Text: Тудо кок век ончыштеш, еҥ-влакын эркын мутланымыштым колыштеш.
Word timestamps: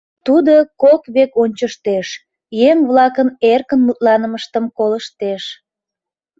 Тудо 0.25 0.53
кок 0.81 1.01
век 1.15 1.31
ончыштеш, 1.43 2.07
еҥ-влакын 2.69 3.29
эркын 3.53 3.79
мутланымыштым 3.87 4.65
колыштеш. 4.77 5.43